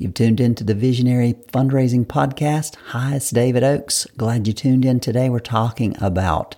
[0.00, 2.74] You've tuned in to the Visionary Fundraising Podcast.
[2.86, 4.06] Hi, it's David Oaks.
[4.16, 5.28] Glad you tuned in today.
[5.28, 6.56] We're talking about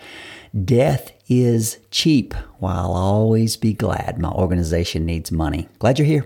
[0.64, 2.34] death is cheap.
[2.60, 5.66] While I'll always be glad my organization needs money.
[5.80, 6.24] Glad you're here.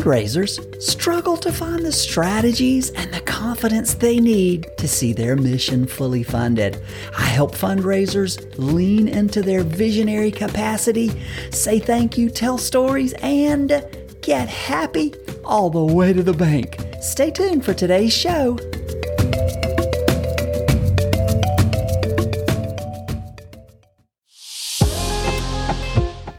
[0.00, 5.86] Fundraisers struggle to find the strategies and the confidence they need to see their mission
[5.86, 6.80] fully funded.
[7.18, 11.10] I help fundraisers lean into their visionary capacity,
[11.50, 13.84] say thank you, tell stories, and
[14.22, 15.12] get happy
[15.44, 16.80] all the way to the bank.
[17.02, 18.56] Stay tuned for today's show.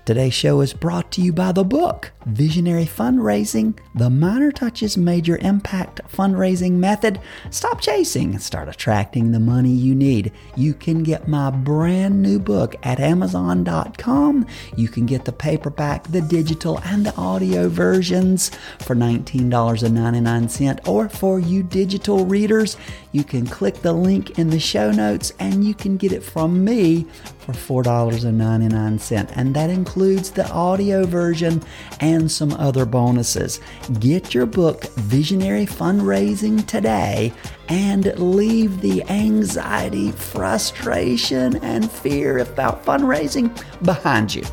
[0.04, 5.38] Today's show is brought to you by the book Visionary Fundraising The Minor Touches Major
[5.38, 7.22] Impact Fundraising Method.
[7.52, 10.32] Stop chasing and start attracting the money you need.
[10.56, 14.48] You can get my brand new book at Amazon.com.
[14.76, 20.88] You can get the paperback, the digital, and the audio versions for $19.99.
[20.88, 22.76] Or for you digital readers,
[23.12, 26.64] you can click the link in the show notes and you can get it from
[26.64, 27.06] me
[27.40, 29.32] for $4.99.
[29.36, 31.62] And that includes the audio version
[32.00, 33.60] and some other bonuses.
[34.00, 37.34] Get your book, Visionary Fundraising, today
[37.72, 43.50] and leave the anxiety, frustration, and fear about fundraising
[43.86, 44.44] behind you.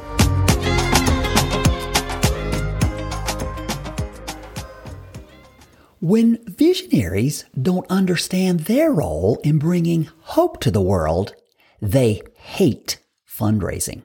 [6.00, 11.34] When visionaries don't understand their role in bringing hope to the world,
[11.82, 14.02] they hate fundraising.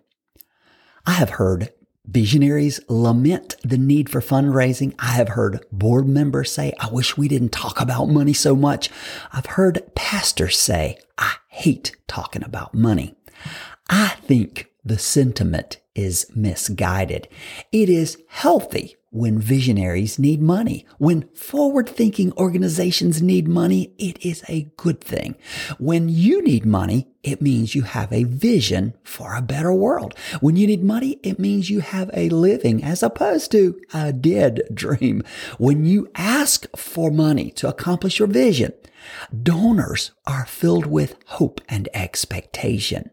[1.06, 1.70] I have heard
[2.06, 4.96] visionaries lament the need for fundraising.
[4.98, 8.90] I have heard board members say, I wish we didn't talk about money so much.
[9.32, 13.16] I've heard pastors say, I hate talking about money.
[13.88, 17.28] I think the sentiment is misguided.
[17.72, 20.88] It is healthy when visionaries need money.
[20.98, 25.36] When forward thinking organizations need money, it is a good thing.
[25.78, 30.16] When you need money, it means you have a vision for a better world.
[30.42, 34.64] When you need money, it means you have a living as opposed to a dead
[34.74, 35.24] dream.
[35.60, 38.74] When you ask for money to accomplish your vision,
[39.44, 43.12] donors are filled with hope and expectation.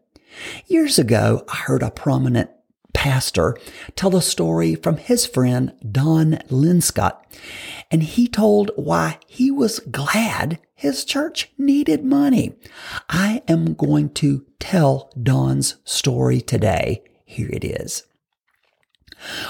[0.67, 2.51] Years ago, I heard a prominent
[2.93, 3.57] pastor
[3.97, 7.19] tell a story from his friend Don Linscott.
[7.91, 12.55] And he told why he was glad his church needed money.
[13.09, 17.03] I am going to tell Don's story today.
[17.25, 18.05] Here it is.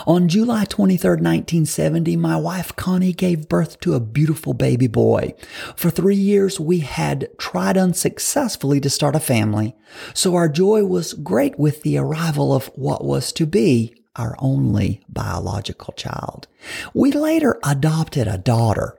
[0.06, 5.34] On July 23, 1970, my wife Connie gave birth to a beautiful baby boy.
[5.76, 9.76] For three years, we had tried unsuccessfully to start a family,
[10.14, 15.02] so our joy was great with the arrival of what was to be our only
[15.08, 16.48] biological child.
[16.92, 18.98] We later adopted a daughter,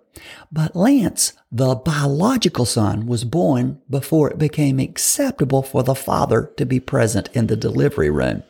[0.52, 6.66] but Lance, the biological son, was born before it became acceptable for the father to
[6.66, 8.44] be present in the delivery room.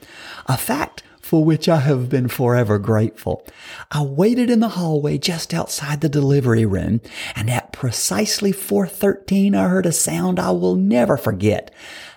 [0.48, 3.48] A fact for which I have been forever grateful.
[3.90, 7.00] I waited in the hallway just outside the delivery room,
[7.38, 11.74] and at precisely 4:13 I heard a sound I will never forget.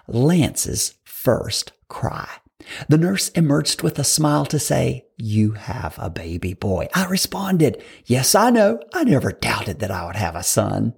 [0.08, 2.28] Lance's first cry.
[2.88, 6.88] The nurse emerged with a smile to say, You have a baby boy.
[6.92, 8.80] I responded, Yes, I know.
[8.92, 10.92] I never doubted that I would have a son.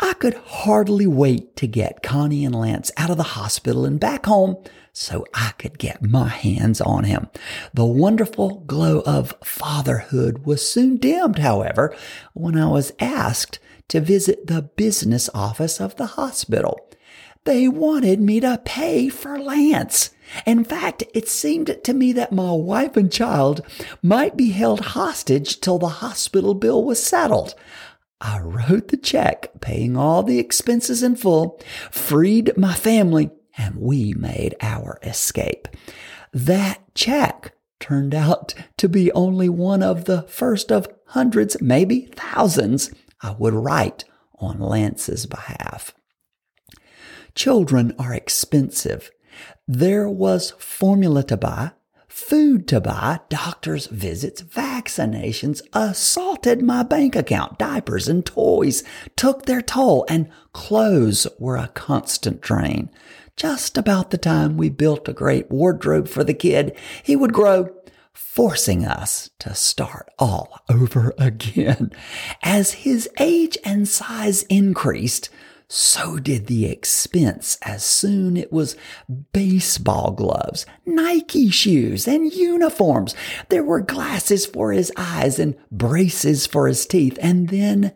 [0.00, 4.24] I could hardly wait to get Connie and Lance out of the hospital and back
[4.24, 4.56] home
[4.94, 7.28] so I could get my hands on him.
[7.74, 11.94] The wonderful glow of fatherhood was soon dimmed, however,
[12.32, 16.88] when I was asked to visit the business office of the hospital.
[17.42, 20.10] They wanted me to pay for Lance.
[20.46, 23.60] In fact, it seemed to me that my wife and child
[24.00, 27.54] might be held hostage till the hospital bill was settled.
[28.20, 31.60] I wrote the check, paying all the expenses in full,
[31.90, 35.68] freed my family, and we made our escape.
[36.32, 42.90] That check turned out to be only one of the first of hundreds, maybe thousands,
[43.20, 44.04] I would write
[44.38, 45.94] on Lance's behalf.
[47.34, 49.10] Children are expensive.
[49.66, 51.72] There was formula to buy,
[52.08, 58.84] food to buy, doctor's visits, vaccinations, assaulted my bank account, diapers and toys
[59.16, 62.88] took their toll, and clothes were a constant drain
[63.36, 67.68] just about the time we built a great wardrobe for the kid, he would grow,
[68.12, 71.90] forcing us to start all over again.
[72.42, 75.30] As his age and size increased,
[75.68, 78.76] so did the expense as soon it was
[79.32, 83.14] baseball gloves, Nike shoes, and uniforms.
[83.48, 87.18] There were glasses for his eyes and braces for his teeth.
[87.20, 87.92] And then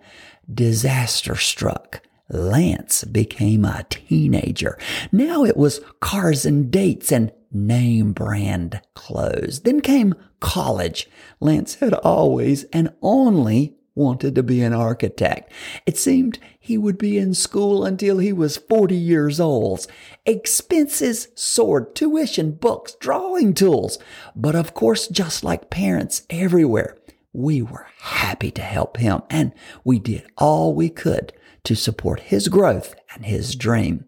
[0.53, 2.03] disaster struck.
[2.31, 4.79] Lance became a teenager.
[5.11, 9.61] Now it was cars and dates and name brand clothes.
[9.61, 11.09] Then came college.
[11.41, 15.51] Lance had always and only wanted to be an architect.
[15.85, 19.87] It seemed he would be in school until he was 40 years old.
[20.25, 23.99] Expenses soared, tuition, books, drawing tools.
[24.37, 26.97] But of course, just like parents everywhere,
[27.33, 29.53] we were happy to help him and
[29.83, 31.33] we did all we could
[31.69, 34.07] to support his growth and his dream.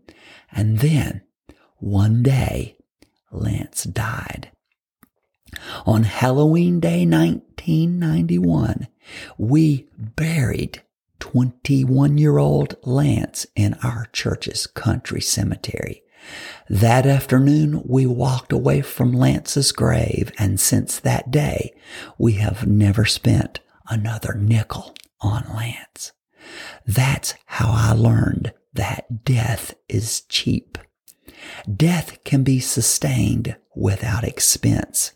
[0.51, 1.21] And then
[1.77, 2.79] one day,
[3.31, 4.51] Lance died.
[5.85, 8.89] On Halloween Day 1991,
[9.37, 10.81] we buried
[11.19, 16.03] 21 year old Lance in our church's country cemetery.
[16.71, 21.75] That afternoon, we walked away from Lance's grave, and since that day,
[22.17, 23.61] we have never spent
[23.91, 26.13] another nickel on Lance.
[26.87, 30.79] That's how I learned that death is cheap.
[31.75, 35.13] Death can be sustained without expense.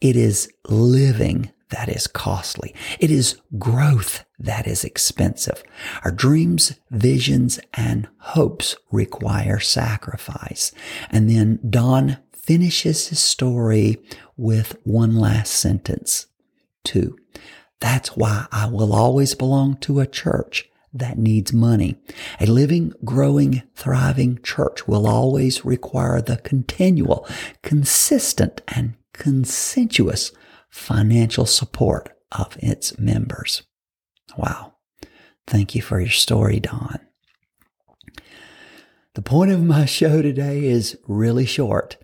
[0.00, 2.74] It is living that is costly.
[2.98, 5.62] It is growth that is expensive.
[6.04, 10.72] Our dreams, visions, and hopes require sacrifice.
[11.10, 13.98] And then Don finishes his story
[14.36, 16.26] with one last sentence.
[16.84, 17.18] Two,
[17.80, 21.96] that's why I will always belong to a church that needs money.
[22.40, 27.26] A living, growing, thriving church will always require the continual,
[27.62, 30.32] consistent, and consensuous
[30.70, 33.62] financial support of its members.
[34.36, 34.74] Wow.
[35.46, 37.00] Thank you for your story, Don.
[39.14, 41.96] The point of my show today is really short.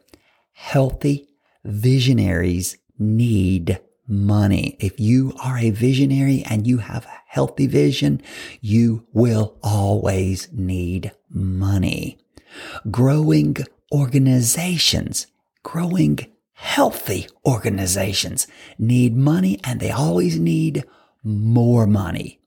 [0.52, 1.28] Healthy
[1.64, 4.76] visionaries need money.
[4.80, 8.22] If you are a visionary and you have a healthy vision,
[8.60, 12.18] you will always need money.
[12.90, 13.56] Growing
[13.92, 15.26] organizations,
[15.62, 16.18] growing
[16.52, 18.46] healthy organizations
[18.78, 20.84] need money and they always need
[21.22, 22.40] more money.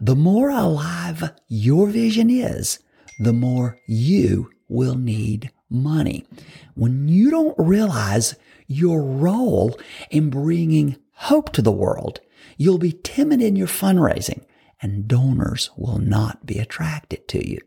[0.00, 2.78] The more alive your vision is,
[3.18, 6.26] the more you will need money.
[6.74, 8.34] When you don't realize
[8.66, 9.78] your role
[10.10, 12.20] in bringing hope to the world,
[12.56, 14.44] you'll be timid in your fundraising
[14.80, 17.60] and donors will not be attracted to you.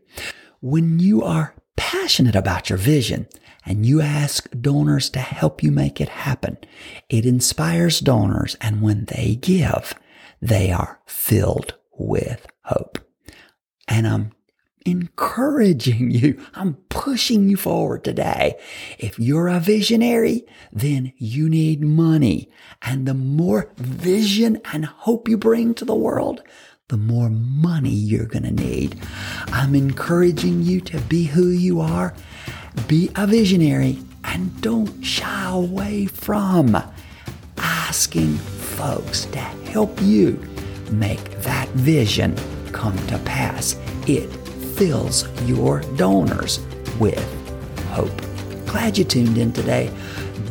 [0.60, 3.26] When you are passionate about your vision
[3.66, 6.58] and you ask donors to help you make it happen,
[7.08, 8.56] it inspires donors.
[8.60, 9.94] And when they give,
[10.40, 12.98] they are filled with hope.
[13.88, 14.32] And I'm
[14.86, 16.40] encouraging you.
[16.54, 18.58] I'm pushing you forward today.
[18.98, 22.50] If you're a visionary, then you need money.
[22.82, 26.42] And the more vision and hope you bring to the world,
[26.88, 29.00] the more money you're going to need.
[29.48, 32.14] I'm encouraging you to be who you are,
[32.86, 36.76] be a visionary, and don't shy away from
[37.56, 40.40] asking folks to help you
[40.90, 42.36] make that vision
[42.72, 43.76] come to pass.
[44.06, 44.41] It
[44.82, 46.58] fills your donors
[46.98, 47.22] with
[47.90, 48.20] hope.
[48.66, 49.88] Glad you tuned in today.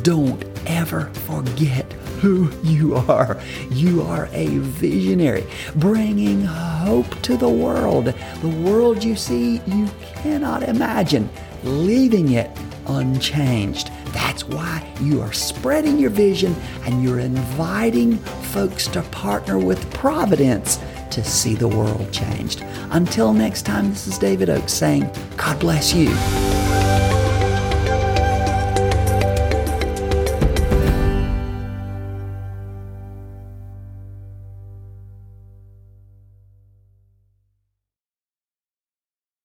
[0.03, 1.91] Don't ever forget
[2.21, 3.41] who you are.
[3.71, 5.45] You are a visionary,
[5.75, 8.05] bringing hope to the world.
[8.05, 9.89] The world you see, you
[10.23, 11.29] cannot imagine,
[11.65, 12.49] leaving it
[12.87, 13.91] unchanged.
[14.13, 18.15] That's why you are spreading your vision and you're inviting
[18.53, 20.79] folks to partner with Providence
[21.11, 22.63] to see the world changed.
[22.91, 26.60] Until next time, this is David Oaks saying, God bless you.